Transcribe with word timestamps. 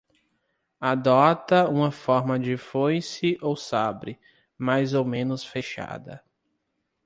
Adota 0.81 1.69
uma 1.69 1.91
forma 1.91 2.39
de 2.39 2.57
foice 2.57 3.37
ou 3.39 3.55
sabre, 3.55 4.19
mais 4.57 4.95
ou 4.95 5.05
menos 5.05 5.45
fechada. 5.45 6.23